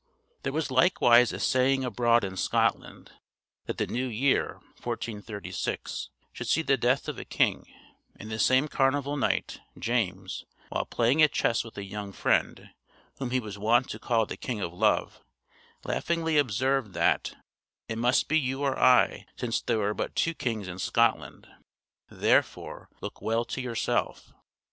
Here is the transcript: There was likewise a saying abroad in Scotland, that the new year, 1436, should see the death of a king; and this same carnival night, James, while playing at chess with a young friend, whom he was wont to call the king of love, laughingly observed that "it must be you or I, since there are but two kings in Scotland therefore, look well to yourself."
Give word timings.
There 0.41 0.51
was 0.51 0.71
likewise 0.71 1.31
a 1.31 1.39
saying 1.39 1.83
abroad 1.85 2.23
in 2.23 2.35
Scotland, 2.35 3.11
that 3.67 3.77
the 3.77 3.85
new 3.85 4.07
year, 4.07 4.53
1436, 4.83 6.09
should 6.33 6.47
see 6.47 6.63
the 6.63 6.75
death 6.75 7.07
of 7.07 7.19
a 7.19 7.23
king; 7.23 7.67
and 8.15 8.31
this 8.31 8.43
same 8.43 8.67
carnival 8.67 9.15
night, 9.15 9.59
James, 9.77 10.43
while 10.69 10.85
playing 10.87 11.21
at 11.21 11.31
chess 11.31 11.63
with 11.63 11.77
a 11.77 11.83
young 11.83 12.13
friend, 12.13 12.71
whom 13.19 13.29
he 13.29 13.39
was 13.39 13.59
wont 13.59 13.91
to 13.91 13.99
call 13.99 14.25
the 14.25 14.37
king 14.37 14.59
of 14.59 14.73
love, 14.73 15.19
laughingly 15.83 16.39
observed 16.39 16.93
that 16.95 17.35
"it 17.87 17.99
must 17.99 18.27
be 18.27 18.39
you 18.39 18.63
or 18.63 18.79
I, 18.79 19.27
since 19.35 19.61
there 19.61 19.81
are 19.81 19.93
but 19.93 20.15
two 20.15 20.33
kings 20.33 20.67
in 20.67 20.79
Scotland 20.79 21.47
therefore, 22.09 22.89
look 23.01 23.21
well 23.21 23.45
to 23.45 23.61
yourself." 23.61 24.33